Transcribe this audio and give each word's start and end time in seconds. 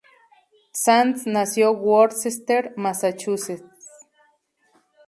Sands 0.83 1.27
nació 1.35 1.69
Worcester, 1.83 2.61
Massachusetts. 2.75 3.63